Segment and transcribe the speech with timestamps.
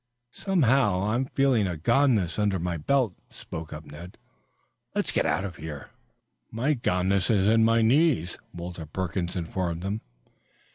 [0.33, 4.17] "Somehow, I'm feeling a goneness under my belt," spoke up Ned.
[4.95, 5.91] "Let's get out of here."
[6.49, 10.01] "My goneness is in my knees," Walter Perkins informed them.